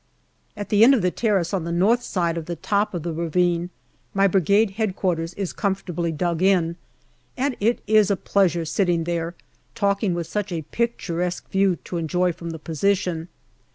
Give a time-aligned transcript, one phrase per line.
[0.57, 3.13] At the end of the terrace on the north side of the top of the
[3.13, 3.69] ravine,
[4.15, 5.11] my Brigade H.Q.
[5.37, 6.75] is comfortably dug in,
[7.37, 9.35] and it is a pleasure sitting there
[9.75, 13.27] talking, with such a picturesque view to enjoy from the position.